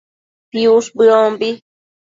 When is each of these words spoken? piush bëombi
piush 0.49 0.89
bëombi 0.97 1.49